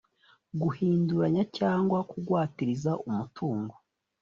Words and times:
guhinduranya 0.61 1.43
cyangwa 1.57 1.99
kugwatiriza 2.09 2.91
umutungo 3.07 3.73